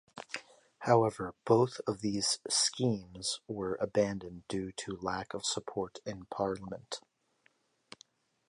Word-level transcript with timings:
However 0.79 1.35
both 1.45 1.79
of 1.85 2.01
these 2.01 2.39
schemes 2.49 3.39
were 3.47 3.75
abandoned 3.79 4.47
due 4.47 4.71
to 4.71 4.97
lack 4.99 5.35
of 5.35 5.45
support 5.45 5.99
in 6.07 6.25
Parliament. 6.25 7.01